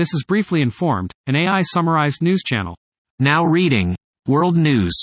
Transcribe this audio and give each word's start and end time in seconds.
This 0.00 0.14
is 0.14 0.24
Briefly 0.26 0.62
Informed, 0.62 1.12
an 1.26 1.36
AI 1.36 1.60
summarized 1.60 2.22
news 2.22 2.40
channel. 2.42 2.74
Now 3.18 3.44
reading 3.44 3.94
World 4.26 4.56
News. 4.56 4.98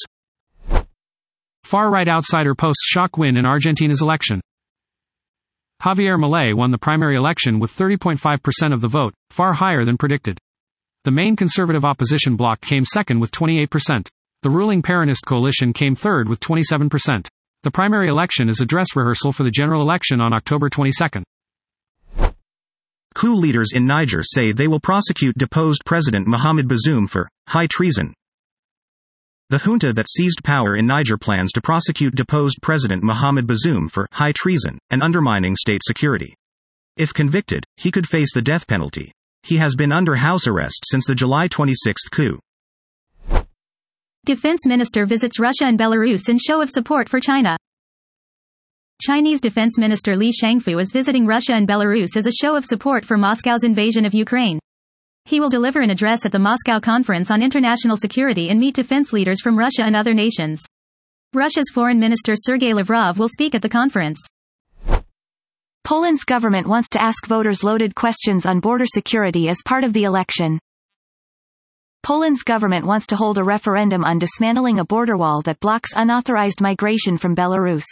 Far 1.63 1.91
right 1.91 2.07
outsider 2.07 2.55
posts 2.55 2.83
shock 2.83 3.15
win 3.15 3.37
in 3.37 3.45
Argentina's 3.45 4.01
election. 4.01 4.41
Javier 5.83 6.17
Milei 6.17 6.55
won 6.55 6.71
the 6.71 6.79
primary 6.79 7.15
election 7.15 7.59
with 7.59 7.69
30.5% 7.69 8.73
of 8.73 8.81
the 8.81 8.87
vote, 8.87 9.13
far 9.29 9.53
higher 9.53 9.85
than 9.85 9.99
predicted. 9.99 10.39
The 11.03 11.11
main 11.11 11.35
conservative 11.35 11.85
opposition 11.85 12.35
bloc 12.35 12.61
came 12.61 12.83
second 12.83 13.19
with 13.19 13.29
28%. 13.29 14.07
The 14.41 14.49
ruling 14.49 14.81
Peronist 14.81 15.27
coalition 15.27 15.73
came 15.73 15.93
third 15.93 16.27
with 16.27 16.39
27%. 16.39 17.27
The 17.61 17.69
primary 17.69 18.09
election 18.09 18.49
is 18.49 18.61
a 18.61 18.65
dress 18.65 18.95
rehearsal 18.95 19.31
for 19.31 19.43
the 19.43 19.51
general 19.51 19.83
election 19.83 20.21
on 20.21 20.33
October 20.33 20.69
22. 20.71 21.21
Coup 23.17 23.33
leaders 23.33 23.69
in 23.73 23.87
Niger 23.87 24.21
say 24.21 24.51
they 24.51 24.67
will 24.67 24.79
prosecute 24.79 25.35
deposed 25.39 25.83
President 25.85 26.27
Mohamed 26.27 26.67
Bazoum 26.67 27.09
for 27.09 27.27
high 27.47 27.65
treason. 27.65 28.13
The 29.49 29.57
junta 29.57 29.91
that 29.93 30.07
seized 30.07 30.43
power 30.43 30.75
in 30.75 30.85
Niger 30.85 31.17
plans 31.17 31.51
to 31.53 31.61
prosecute 31.61 32.13
deposed 32.13 32.59
President 32.61 33.01
Mohamed 33.01 33.47
Bazoum 33.47 33.89
for 33.89 34.07
high 34.11 34.33
treason 34.33 34.77
and 34.91 35.01
undermining 35.01 35.55
state 35.55 35.81
security. 35.83 36.35
If 36.95 37.11
convicted, 37.11 37.63
he 37.75 37.89
could 37.89 38.07
face 38.07 38.31
the 38.35 38.41
death 38.43 38.67
penalty. 38.67 39.11
He 39.41 39.57
has 39.57 39.73
been 39.75 39.91
under 39.91 40.17
house 40.17 40.45
arrest 40.45 40.83
since 40.85 41.07
the 41.07 41.15
July 41.15 41.47
26 41.47 42.09
coup. 42.09 42.37
Defense 44.25 44.67
Minister 44.67 45.07
visits 45.07 45.39
Russia 45.39 45.65
and 45.65 45.79
Belarus 45.79 46.29
in 46.29 46.37
show 46.37 46.61
of 46.61 46.69
support 46.69 47.09
for 47.09 47.19
China. 47.19 47.57
Chinese 48.99 49.41
Defense 49.41 49.77
Minister 49.77 50.15
Li 50.15 50.31
Shangfu 50.31 50.81
is 50.81 50.91
visiting 50.91 51.27
Russia 51.27 51.53
and 51.53 51.67
Belarus 51.67 52.17
as 52.17 52.25
a 52.25 52.31
show 52.31 52.55
of 52.55 52.65
support 52.65 53.05
for 53.05 53.15
Moscow's 53.15 53.63
invasion 53.63 54.05
of 54.05 54.15
Ukraine. 54.15 54.57
He 55.25 55.39
will 55.39 55.49
deliver 55.49 55.81
an 55.81 55.91
address 55.91 56.25
at 56.25 56.31
the 56.31 56.39
Moscow 56.39 56.79
Conference 56.79 57.29
on 57.29 57.43
International 57.43 57.95
Security 57.95 58.49
and 58.49 58.59
meet 58.59 58.73
defense 58.73 59.13
leaders 59.13 59.39
from 59.39 59.55
Russia 59.55 59.83
and 59.83 59.95
other 59.95 60.15
nations. 60.15 60.63
Russia's 61.35 61.69
Foreign 61.71 61.99
Minister 61.99 62.33
Sergei 62.35 62.73
Lavrov 62.73 63.19
will 63.19 63.29
speak 63.29 63.53
at 63.53 63.61
the 63.61 63.69
conference. 63.69 64.19
Poland's 65.83 66.23
government 66.23 66.65
wants 66.65 66.89
to 66.89 67.01
ask 67.01 67.27
voters 67.27 67.63
loaded 67.63 67.93
questions 67.93 68.47
on 68.47 68.59
border 68.59 68.85
security 68.87 69.47
as 69.47 69.61
part 69.63 69.83
of 69.83 69.93
the 69.93 70.05
election. 70.05 70.57
Poland's 72.01 72.41
government 72.41 72.87
wants 72.87 73.05
to 73.07 73.15
hold 73.15 73.37
a 73.37 73.43
referendum 73.43 74.03
on 74.03 74.17
dismantling 74.17 74.79
a 74.79 74.85
border 74.85 75.17
wall 75.17 75.43
that 75.43 75.59
blocks 75.59 75.91
unauthorized 75.95 76.61
migration 76.61 77.15
from 77.15 77.35
Belarus. 77.35 77.85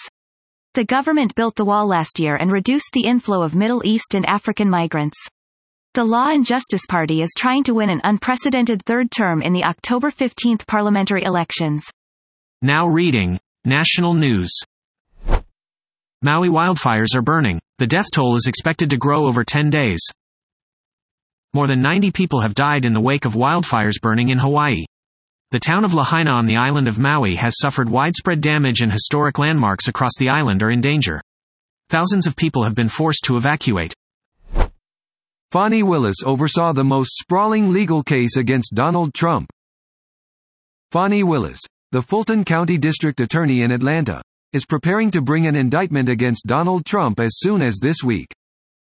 The 0.76 0.84
government 0.84 1.36
built 1.36 1.56
the 1.56 1.64
wall 1.64 1.88
last 1.88 2.20
year 2.20 2.36
and 2.36 2.52
reduced 2.52 2.90
the 2.92 3.06
inflow 3.06 3.44
of 3.44 3.56
Middle 3.56 3.82
East 3.86 4.14
and 4.14 4.26
African 4.26 4.70
migrants. 4.70 5.16
The 5.94 6.04
Law 6.04 6.28
and 6.28 6.46
Justice 6.46 6.82
Party 6.90 7.22
is 7.22 7.32
trying 7.38 7.64
to 7.64 7.74
win 7.74 7.90
an 7.90 8.02
unprecedented 8.04 8.84
third 8.84 9.10
term 9.10 9.42
in 9.42 9.54
the 9.54 9.64
October 9.64 10.12
15 10.12 10.58
parliamentary 10.68 11.24
elections. 11.24 11.90
Now 12.62 12.88
reading 12.88 13.40
National 13.64 14.14
News. 14.14 14.52
Maui 16.22 16.50
wildfires 16.50 17.16
are 17.16 17.22
burning. 17.22 17.62
The 17.78 17.88
death 17.88 18.08
toll 18.14 18.36
is 18.36 18.46
expected 18.46 18.90
to 18.90 18.98
grow 18.98 19.28
over 19.28 19.46
10 19.46 19.70
days. 19.70 20.02
More 21.54 21.68
than 21.68 21.82
90 21.82 22.12
people 22.12 22.42
have 22.42 22.54
died 22.54 22.84
in 22.84 22.92
the 22.92 23.00
wake 23.00 23.24
of 23.24 23.34
wildfires 23.34 24.02
burning 24.02 24.28
in 24.28 24.40
Hawaii. 24.40 24.84
The 25.52 25.60
town 25.60 25.86
of 25.86 25.94
Lahaina 25.94 26.32
on 26.32 26.48
the 26.48 26.58
island 26.58 26.88
of 26.88 26.98
Maui 26.98 27.36
has 27.36 27.60
suffered 27.60 27.88
widespread 27.88 28.42
damage 28.42 28.82
and 28.82 28.92
historic 28.92 29.38
landmarks 29.38 29.88
across 29.88 30.12
the 30.18 30.30
island 30.30 30.64
are 30.64 30.72
in 30.72 30.82
danger. 30.82 31.22
Thousands 31.90 32.26
of 32.26 32.36
people 32.36 32.64
have 32.64 32.74
been 32.74 32.90
forced 32.90 33.24
to 33.26 33.38
evacuate. 33.38 33.94
Fani 35.52 35.84
Willis 35.84 36.24
oversaw 36.26 36.74
the 36.74 36.84
most 36.84 37.12
sprawling 37.18 37.72
legal 37.72 38.04
case 38.04 38.38
against 38.38 38.74
Donald 38.74 39.14
Trump. 39.14 39.50
Fani 40.92 41.24
Willis, 41.24 41.62
the 41.92 42.02
Fulton 42.02 42.44
County 42.44 42.78
District 42.78 43.22
Attorney 43.22 43.62
in 43.62 43.72
Atlanta, 43.72 44.22
is 44.52 44.66
preparing 44.66 45.12
to 45.12 45.22
bring 45.22 45.46
an 45.46 45.56
indictment 45.56 46.10
against 46.10 46.48
Donald 46.48 46.86
Trump 46.86 47.20
as 47.20 47.38
soon 47.38 47.62
as 47.62 47.78
this 47.78 48.04
week. 48.04 48.34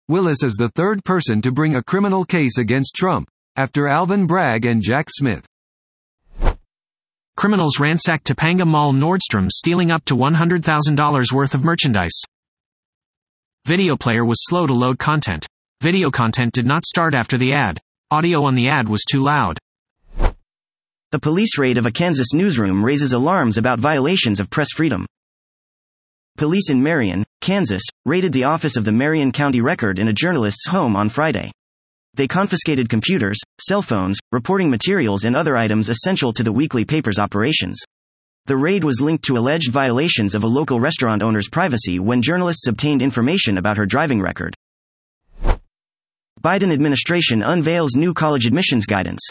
Willis 0.07 0.43
is 0.43 0.55
the 0.55 0.69
third 0.69 1.03
person 1.03 1.41
to 1.41 1.51
bring 1.51 1.75
a 1.75 1.83
criminal 1.83 2.23
case 2.23 2.57
against 2.57 2.95
Trump, 2.95 3.27
after 3.55 3.87
Alvin 3.87 4.27
Bragg 4.27 4.65
and 4.65 4.81
Jack 4.81 5.07
Smith. 5.09 5.45
Criminals 7.35 7.79
ransacked 7.79 8.27
Topanga 8.27 8.65
Mall 8.65 8.93
Nordstrom 8.93 9.49
stealing 9.49 9.91
up 9.91 10.05
to 10.05 10.15
$100,000 10.15 11.31
worth 11.31 11.53
of 11.55 11.63
merchandise. 11.63 12.21
Video 13.65 13.97
player 13.97 14.23
was 14.23 14.45
slow 14.45 14.67
to 14.67 14.73
load 14.73 14.99
content. 14.99 15.47
Video 15.81 16.11
content 16.11 16.53
did 16.53 16.65
not 16.65 16.85
start 16.85 17.13
after 17.13 17.37
the 17.37 17.53
ad. 17.53 17.79
Audio 18.11 18.43
on 18.43 18.55
the 18.55 18.69
ad 18.69 18.87
was 18.87 19.03
too 19.03 19.19
loud. 19.19 19.57
The 21.11 21.19
police 21.19 21.57
raid 21.57 21.77
of 21.77 21.85
a 21.85 21.91
Kansas 21.91 22.33
newsroom 22.33 22.85
raises 22.85 23.13
alarms 23.13 23.57
about 23.57 23.79
violations 23.79 24.39
of 24.39 24.49
press 24.49 24.69
freedom. 24.75 25.05
Police 26.37 26.69
in 26.69 26.81
Marion, 26.81 27.23
Kansas, 27.41 27.83
raided 28.05 28.33
the 28.33 28.45
office 28.45 28.77
of 28.77 28.85
the 28.85 28.91
Marion 28.91 29.31
County 29.31 29.61
Record 29.61 29.99
in 29.99 30.07
a 30.07 30.13
journalist's 30.13 30.67
home 30.67 30.95
on 30.95 31.09
Friday. 31.09 31.51
They 32.15 32.27
confiscated 32.27 32.89
computers, 32.89 33.39
cell 33.59 33.81
phones, 33.81 34.19
reporting 34.31 34.69
materials, 34.69 35.23
and 35.23 35.35
other 35.35 35.57
items 35.57 35.89
essential 35.89 36.31
to 36.33 36.43
the 36.43 36.51
weekly 36.51 36.85
paper's 36.85 37.17
operations. 37.17 37.79
The 38.45 38.57
raid 38.57 38.83
was 38.83 39.01
linked 39.01 39.23
to 39.25 39.37
alleged 39.37 39.71
violations 39.71 40.35
of 40.35 40.43
a 40.43 40.47
local 40.47 40.79
restaurant 40.79 41.23
owner's 41.23 41.49
privacy 41.49 41.97
when 41.99 42.21
journalists 42.21 42.67
obtained 42.67 43.01
information 43.01 43.57
about 43.57 43.77
her 43.77 43.85
driving 43.85 44.21
record. 44.21 44.53
Biden 46.43 46.71
administration 46.73 47.41
unveils 47.41 47.95
new 47.95 48.13
college 48.13 48.45
admissions 48.45 48.85
guidance. 48.85 49.21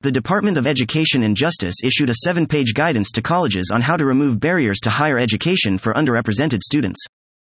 The 0.00 0.12
Department 0.12 0.56
of 0.56 0.66
Education 0.66 1.22
and 1.22 1.36
Justice 1.36 1.76
issued 1.84 2.08
a 2.08 2.14
seven 2.24 2.46
page 2.46 2.72
guidance 2.72 3.10
to 3.10 3.20
colleges 3.20 3.70
on 3.70 3.82
how 3.82 3.96
to 3.96 4.06
remove 4.06 4.40
barriers 4.40 4.80
to 4.80 4.90
higher 4.90 5.18
education 5.18 5.76
for 5.76 5.92
underrepresented 5.92 6.60
students. 6.60 7.04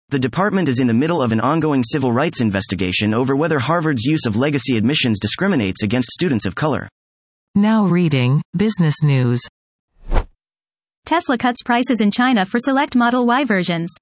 The 0.09 0.19
department 0.19 0.69
is 0.69 0.79
in 0.79 0.87
the 0.87 0.93
middle 0.93 1.21
of 1.21 1.31
an 1.31 1.39
ongoing 1.39 1.83
civil 1.83 2.11
rights 2.11 2.41
investigation 2.41 3.13
over 3.13 3.35
whether 3.35 3.59
Harvard's 3.59 4.05
use 4.05 4.25
of 4.25 4.35
legacy 4.35 4.77
admissions 4.77 5.19
discriminates 5.19 5.83
against 5.83 6.11
students 6.11 6.45
of 6.45 6.55
color. 6.55 6.89
Now 7.55 7.85
reading 7.85 8.41
Business 8.55 9.03
News. 9.03 9.41
Tesla 11.05 11.37
cuts 11.37 11.63
prices 11.63 11.99
in 11.99 12.11
China 12.11 12.45
for 12.45 12.59
select 12.59 12.95
Model 12.95 13.25
Y 13.25 13.43
versions. 13.43 13.93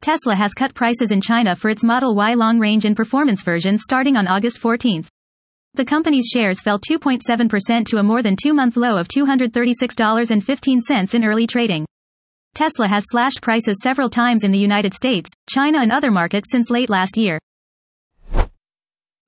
Tesla 0.00 0.34
has 0.34 0.54
cut 0.54 0.74
prices 0.74 1.10
in 1.10 1.20
China 1.20 1.56
for 1.56 1.70
its 1.70 1.82
Model 1.82 2.14
Y 2.14 2.34
long 2.34 2.58
range 2.58 2.84
and 2.84 2.94
performance 2.94 3.42
versions 3.42 3.82
starting 3.82 4.16
on 4.16 4.28
August 4.28 4.58
14. 4.58 5.04
The 5.74 5.84
company's 5.84 6.28
shares 6.32 6.60
fell 6.60 6.78
2.7% 6.78 7.86
to 7.86 7.98
a 7.98 8.02
more 8.02 8.22
than 8.22 8.36
two 8.36 8.54
month 8.54 8.76
low 8.76 8.96
of 8.96 9.08
$236.15 9.08 11.14
in 11.14 11.24
early 11.24 11.46
trading. 11.46 11.86
Tesla 12.54 12.86
has 12.86 13.04
slashed 13.08 13.42
prices 13.42 13.80
several 13.82 14.08
times 14.08 14.44
in 14.44 14.52
the 14.52 14.58
United 14.58 14.94
States, 14.94 15.28
China, 15.50 15.80
and 15.80 15.90
other 15.90 16.12
markets 16.12 16.50
since 16.50 16.70
late 16.70 16.88
last 16.88 17.16
year. 17.16 17.38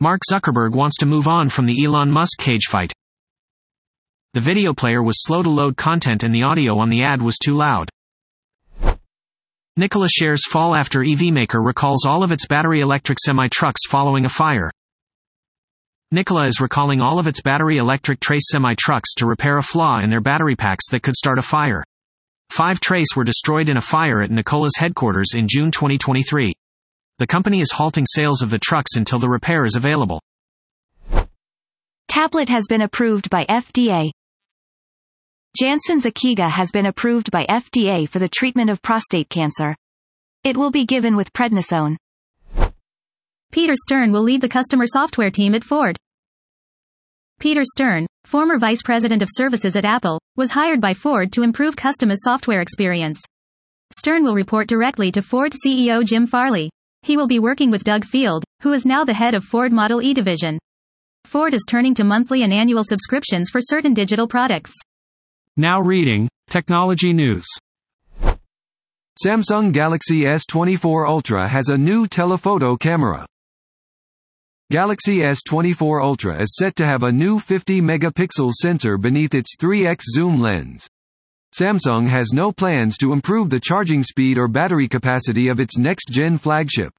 Mark 0.01 0.21
Zuckerberg 0.31 0.73
wants 0.73 0.97
to 0.99 1.07
move 1.07 1.27
on 1.27 1.49
from 1.49 1.67
the 1.67 1.85
Elon 1.85 2.11
Musk 2.11 2.39
cage 2.39 2.67
fight. 2.69 2.93
The 4.35 4.41
video 4.41 4.75
player 4.75 5.03
was 5.03 5.25
slow 5.25 5.43
to 5.43 5.49
load 5.49 5.77
content 5.77 6.23
and 6.23 6.35
the 6.35 6.45
audio 6.45 6.79
on 6.79 6.89
the 6.89 7.03
ad 7.03 7.21
was 7.21 7.39
too 7.39 7.55
loud. 7.55 7.89
Nikola 9.77 10.09
shares 10.09 10.47
fall 10.47 10.75
after 10.75 11.03
EV 11.03 11.33
maker 11.33 11.61
recalls 11.61 12.07
all 12.07 12.23
of 12.23 12.33
its 12.33 12.47
battery 12.47 12.81
electric 12.81 13.19
semi 13.19 13.49
trucks 13.49 13.87
following 13.89 14.25
a 14.25 14.29
fire. 14.29 14.71
Nikola 16.13 16.47
is 16.47 16.61
recalling 16.61 17.01
all 17.01 17.19
of 17.19 17.27
its 17.27 17.43
battery 17.43 17.79
electric 17.79 18.21
trace 18.21 18.49
semi 18.51 18.75
trucks 18.79 19.15
to 19.15 19.27
repair 19.27 19.59
a 19.59 19.63
flaw 19.63 19.99
in 19.99 20.11
their 20.11 20.21
battery 20.21 20.55
packs 20.55 20.89
that 20.91 21.03
could 21.03 21.17
start 21.17 21.39
a 21.39 21.43
fire. 21.43 21.83
Five 22.51 22.81
trace 22.81 23.15
were 23.15 23.25
destroyed 23.25 23.69
in 23.69 23.77
a 23.77 23.83
fire 23.83 24.23
at 24.23 24.31
Nikola's 24.31 24.77
headquarters 24.79 25.35
in 25.35 25.47
June 25.49 25.71
2023. 25.71 26.53
The 27.19 27.27
company 27.27 27.61
is 27.61 27.73
halting 27.73 28.07
sales 28.07 28.43
of 28.43 28.51
the 28.51 28.59
trucks 28.59 28.97
until 28.97 29.19
the 29.19 29.29
repair 29.29 29.65
is 29.65 29.75
available. 29.75 30.21
Tablet 32.09 32.49
has 32.49 32.65
been 32.69 32.83
approved 32.83 33.29
by 33.31 33.45
FDA. 33.45 34.11
Janssen's 35.59 36.05
Akeega 36.05 36.51
has 36.51 36.71
been 36.71 36.87
approved 36.87 37.31
by 37.31 37.47
FDA 37.47 38.09
for 38.09 38.19
the 38.19 38.29
treatment 38.29 38.71
of 38.71 38.83
prostate 38.83 39.29
cancer. 39.29 39.75
It 40.45 40.57
will 40.57 40.71
be 40.71 40.85
given 40.85 41.17
with 41.17 41.33
prednisone. 41.33 41.97
Peter 43.53 43.75
Stern 43.75 44.13
will 44.13 44.23
lead 44.23 44.41
the 44.43 44.49
customer 44.49 44.85
software 44.87 45.31
team 45.31 45.55
at 45.55 45.65
Ford. 45.65 45.97
Peter 47.39 47.63
Stern, 47.65 48.07
former 48.25 48.59
vice 48.59 48.83
president 48.83 49.21
of 49.21 49.29
services 49.31 49.77
at 49.77 49.85
Apple, 49.85 50.19
was 50.37 50.51
hired 50.51 50.81
by 50.81 50.95
Ford 50.95 51.33
to 51.33 51.43
improve 51.43 51.77
customer 51.77 52.15
software 52.17 52.63
experience. 52.63 53.21
Stern 53.93 54.25
will 54.25 54.35
report 54.35 54.67
directly 54.67 55.13
to 55.13 55.21
Ford 55.21 55.53
CEO 55.53 56.05
Jim 56.05 56.27
Farley. 56.27 56.71
He 57.03 57.17
will 57.17 57.27
be 57.27 57.39
working 57.39 57.71
with 57.71 57.85
Doug 57.85 58.05
Field, 58.05 58.43
who 58.63 58.73
is 58.73 58.87
now 58.87 59.05
the 59.05 59.15
head 59.15 59.35
of 59.35 59.45
Ford 59.45 59.71
Model 59.71 60.01
E 60.01 60.15
division. 60.15 60.59
Ford 61.27 61.53
is 61.53 61.67
turning 61.69 61.95
to 61.95 62.05
monthly 62.05 62.43
and 62.43 62.53
annual 62.53 62.83
subscriptions 62.83 63.51
for 63.51 63.61
certain 63.61 63.93
digital 63.93 64.27
products. 64.27 64.73
Now 65.59 65.81
reading 65.81 66.29
Technology 66.49 67.13
News. 67.13 67.47
Samsung 69.23 69.73
Galaxy 69.73 70.23
S24 70.23 71.07
Ultra 71.07 71.49
has 71.49 71.69
a 71.69 71.79
new 71.79 72.07
telephoto 72.07 72.77
camera. 72.77 73.27
Galaxy 74.69 75.19
S24 75.19 76.03
Ultra 76.03 76.43
is 76.43 76.57
set 76.57 76.75
to 76.75 76.85
have 76.85 77.05
a 77.05 77.13
new 77.13 77.39
50 77.39 77.81
megapixel 77.81 78.51
sensor 78.51 78.99
beneath 78.99 79.33
its 79.33 79.55
3x 79.55 80.01
zoom 80.13 80.41
lens. 80.41 80.89
Samsung 81.57 82.09
has 82.09 82.33
no 82.33 82.51
plans 82.51 82.99
to 82.99 83.13
improve 83.13 83.49
the 83.49 83.61
charging 83.61 84.03
speed 84.03 84.39
or 84.39 84.49
battery 84.49 84.89
capacity 84.89 85.47
of 85.47 85.61
its 85.61 85.79
next-gen 85.79 86.37
flagship. 86.39 86.93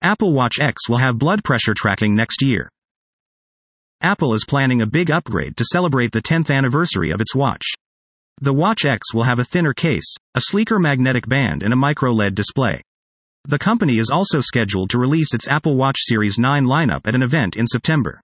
Apple 0.00 0.32
Watch 0.32 0.58
X 0.58 0.88
will 0.88 0.96
have 0.96 1.18
blood 1.18 1.44
pressure 1.44 1.74
tracking 1.76 2.14
next 2.14 2.40
year. 2.40 2.70
Apple 4.02 4.32
is 4.32 4.46
planning 4.48 4.80
a 4.80 4.86
big 4.86 5.10
upgrade 5.10 5.54
to 5.58 5.66
celebrate 5.66 6.12
the 6.12 6.22
10th 6.22 6.50
anniversary 6.50 7.10
of 7.10 7.20
its 7.20 7.34
watch. 7.34 7.66
The 8.40 8.54
Watch 8.54 8.86
X 8.86 9.12
will 9.12 9.24
have 9.24 9.38
a 9.38 9.44
thinner 9.44 9.74
case, 9.74 10.16
a 10.34 10.40
sleeker 10.40 10.78
magnetic 10.78 11.28
band 11.28 11.62
and 11.62 11.74
a 11.74 11.76
micro-LED 11.76 12.34
display. 12.34 12.80
The 13.46 13.58
company 13.58 13.98
is 13.98 14.08
also 14.08 14.40
scheduled 14.40 14.88
to 14.90 14.98
release 14.98 15.34
its 15.34 15.48
Apple 15.48 15.76
Watch 15.76 15.98
Series 15.98 16.38
9 16.38 16.64
lineup 16.64 17.06
at 17.06 17.14
an 17.14 17.22
event 17.22 17.56
in 17.56 17.66
September. 17.66 18.18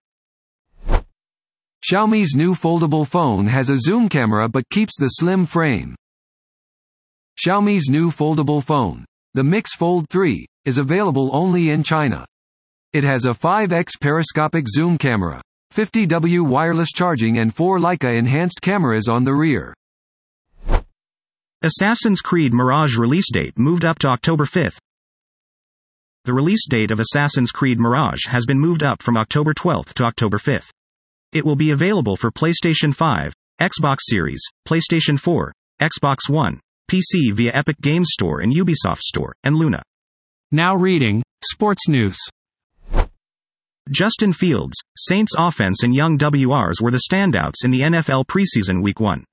Xiaomi's 1.85 2.35
new 2.35 2.55
foldable 2.55 3.07
phone 3.07 3.47
has 3.47 3.69
a 3.69 3.77
zoom 3.77 4.09
camera 4.09 4.49
but 4.49 4.69
keeps 4.71 4.97
the 4.99 5.09
slim 5.09 5.45
frame. 5.45 5.95
Xiaomi's 7.39 7.91
new 7.91 8.11
foldable 8.11 8.65
phone, 8.65 9.05
the 9.35 9.45
Mix 9.45 9.75
Fold 9.75 10.09
3, 10.09 10.47
is 10.65 10.79
available 10.79 11.31
only 11.35 11.69
in 11.69 11.83
China. 11.83 12.25
It 12.95 13.05
has 13.05 13.27
a 13.27 13.35
5x 13.35 14.01
periscopic 14.01 14.69
zoom 14.69 14.97
camera, 14.97 15.43
50W 15.75 16.47
wireless 16.47 16.93
charging 16.93 17.39
and 17.39 17.55
4 17.55 17.79
Leica 17.79 18.19
enhanced 18.19 18.63
cameras 18.63 19.07
on 19.07 19.25
the 19.25 19.35
rear. 19.35 19.75
Assassin's 21.63 22.23
Creed 22.23 22.55
Mirage 22.55 22.97
release 22.97 23.31
date 23.31 23.59
moved 23.59 23.85
up 23.85 23.99
to 23.99 24.09
October 24.09 24.47
5th, 24.47 24.79
the 26.25 26.35
release 26.35 26.67
date 26.69 26.91
of 26.91 27.01
Assassin's 27.01 27.51
Creed 27.51 27.81
Mirage 27.81 28.27
has 28.27 28.45
been 28.45 28.61
moved 28.61 28.83
up 28.83 29.03
from 29.03 29.17
October 29.17 29.55
12 29.55 29.95
to 29.95 30.05
October 30.05 30.39
5. 30.39 30.71
It 31.33 31.47
will 31.47 31.57
be 31.57 31.71
available 31.71 32.17
for 32.17 32.31
PlayStation 32.31 32.95
5, 32.95 33.33
Xbox 33.61 33.99
Series, 34.03 34.43
PlayStation 34.69 35.19
4, 35.19 35.53
Xbox 35.81 36.29
One, 36.29 36.61
PC 36.91 37.33
via 37.33 37.53
Epic 37.55 37.81
Games 37.81 38.09
Store 38.11 38.41
and 38.41 38.53
Ubisoft 38.53 39.01
Store, 39.01 39.33
and 39.45 39.57
Luna. 39.57 39.83
Now 40.53 40.75
reading 40.75 41.23
Sports 41.43 41.89
News. 41.89 42.19
Justin 43.91 44.33
Fields, 44.33 44.77
Saints 44.99 45.35
offense 45.39 45.83
and 45.83 45.95
young 45.95 46.19
WRs 46.19 46.83
were 46.83 46.91
the 46.91 47.03
standouts 47.11 47.65
in 47.65 47.71
the 47.71 47.81
NFL 47.81 48.27
preseason 48.27 48.83
week 48.83 49.01
1. 49.01 49.25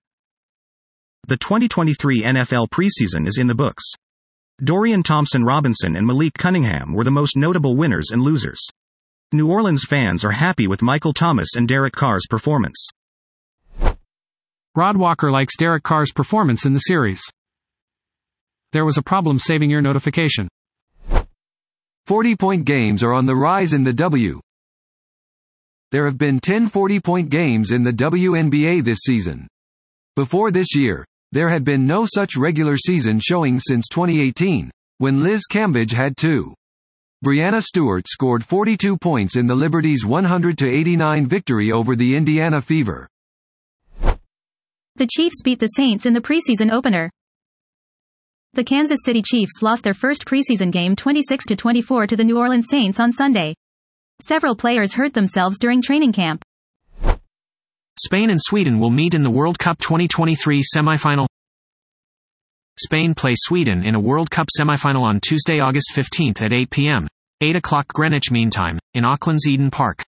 The 1.27 1.37
2023 1.37 2.21
NFL 2.21 2.69
preseason 2.69 3.27
is 3.27 3.37
in 3.37 3.47
the 3.47 3.55
books. 3.55 3.83
Dorian 4.63 5.03
Thompson 5.03 5.43
Robinson 5.43 5.95
and 5.95 6.07
Malik 6.07 6.33
Cunningham 6.33 6.91
were 6.91 7.03
the 7.03 7.11
most 7.11 7.37
notable 7.37 7.75
winners 7.75 8.09
and 8.11 8.23
losers. 8.23 8.59
New 9.31 9.51
Orleans 9.51 9.83
fans 9.83 10.25
are 10.25 10.31
happy 10.31 10.65
with 10.65 10.81
Michael 10.81 11.13
Thomas 11.13 11.55
and 11.55 11.67
Derek 11.67 11.93
Carr's 11.93 12.25
performance. 12.27 12.89
Rod 14.75 14.97
Walker 14.97 15.31
likes 15.31 15.55
Derek 15.55 15.83
Carr's 15.83 16.11
performance 16.11 16.65
in 16.65 16.73
the 16.73 16.79
series. 16.79 17.21
There 18.71 18.83
was 18.83 18.97
a 18.97 19.03
problem 19.03 19.37
saving 19.37 19.69
your 19.69 19.81
notification. 19.83 20.47
40 22.07 22.35
point 22.35 22.65
games 22.65 23.03
are 23.03 23.13
on 23.13 23.27
the 23.27 23.35
rise 23.35 23.73
in 23.73 23.83
the 23.83 23.93
W. 23.93 24.41
There 25.91 26.05
have 26.05 26.17
been 26.17 26.39
10 26.39 26.67
40 26.67 26.99
point 26.99 27.29
games 27.29 27.69
in 27.69 27.83
the 27.83 27.93
WNBA 27.93 28.83
this 28.83 28.99
season. 29.01 29.47
Before 30.15 30.49
this 30.49 30.75
year, 30.75 31.05
there 31.31 31.49
had 31.49 31.63
been 31.63 31.85
no 31.85 32.05
such 32.05 32.37
regular 32.37 32.77
season 32.77 33.19
showing 33.19 33.59
since 33.59 33.87
2018, 33.89 34.71
when 34.97 35.23
Liz 35.23 35.43
Cambage 35.51 35.91
had 35.91 36.17
two. 36.17 36.53
Breanna 37.25 37.61
Stewart 37.61 38.07
scored 38.07 38.43
42 38.43 38.97
points 38.97 39.35
in 39.35 39.47
the 39.47 39.55
Liberty's 39.55 40.05
100-89 40.05 41.27
victory 41.27 41.71
over 41.71 41.95
the 41.95 42.15
Indiana 42.15 42.61
Fever. 42.61 43.07
The 44.95 45.07
Chiefs 45.07 45.41
beat 45.43 45.59
the 45.59 45.67
Saints 45.67 46.05
in 46.05 46.13
the 46.13 46.21
preseason 46.21 46.71
opener. 46.71 47.09
The 48.53 48.63
Kansas 48.63 48.99
City 49.03 49.21
Chiefs 49.21 49.61
lost 49.61 49.83
their 49.83 49.93
first 49.93 50.25
preseason 50.25 50.71
game 50.71 50.95
26-24 50.95 52.07
to 52.07 52.15
the 52.15 52.23
New 52.23 52.39
Orleans 52.39 52.67
Saints 52.69 52.99
on 52.99 53.11
Sunday. 53.11 53.53
Several 54.21 54.55
players 54.55 54.93
hurt 54.93 55.13
themselves 55.13 55.59
during 55.59 55.81
training 55.81 56.13
camp. 56.13 56.43
Spain 58.07 58.29
and 58.29 58.41
Sweden 58.41 58.79
will 58.79 58.89
meet 58.89 59.13
in 59.13 59.23
the 59.23 59.29
World 59.29 59.59
Cup 59.59 59.79
2023 59.79 60.63
semifinal. 60.73 61.27
Spain 62.79 63.13
play 63.13 63.33
Sweden 63.35 63.83
in 63.83 63.95
a 63.95 63.99
World 63.99 64.31
Cup 64.31 64.47
semifinal 64.57 65.01
on 65.01 65.19
Tuesday, 65.19 65.59
August 65.59 65.91
15 65.91 66.35
at 66.39 66.53
8 66.53 66.69
p.m., 66.69 67.09
8 67.41 67.57
o'clock 67.57 67.89
Greenwich 67.89 68.31
Mean 68.31 68.49
Time, 68.49 68.79
in 68.93 69.03
Auckland's 69.03 69.45
Eden 69.45 69.69
Park. 69.69 70.05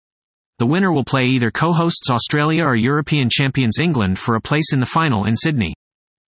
The 0.58 0.66
winner 0.66 0.92
will 0.92 1.04
play 1.04 1.24
either 1.24 1.50
co-hosts 1.50 2.10
Australia 2.10 2.64
or 2.64 2.76
European 2.76 3.30
champions 3.30 3.78
England 3.78 4.18
for 4.18 4.34
a 4.34 4.42
place 4.42 4.74
in 4.74 4.80
the 4.80 4.84
final 4.84 5.24
in 5.24 5.34
Sydney. 5.34 5.72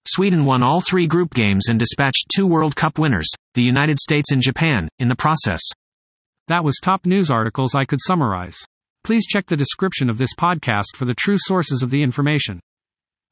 Sweden 0.06 0.44
won 0.44 0.64
all 0.64 0.82
three 0.82 1.08
group 1.08 1.34
games 1.34 1.70
and 1.70 1.80
dispatched 1.80 2.26
two 2.36 2.46
World 2.46 2.76
Cup 2.76 3.00
winners, 3.00 3.30
the 3.54 3.64
United 3.64 4.00
States 4.00 4.34
and 4.34 4.42
Japan, 4.42 4.90
in 5.00 5.08
the 5.08 5.16
process. 5.16 5.62
That 6.50 6.66
was 6.66 6.78
top 6.84 7.06
news 7.06 7.32
articles 7.32 7.74
I 7.74 7.86
could 7.86 8.02
summarize. 8.02 8.58
Please 9.04 9.26
check 9.28 9.48
the 9.48 9.58
description 9.58 10.10
of 10.10 10.18
this 10.18 10.34
podcast 10.34 10.96
for 10.96 11.04
the 11.04 11.14
true 11.14 11.36
sources 11.38 11.84
of 11.84 11.90
the 11.90 12.02
information. 12.02 12.62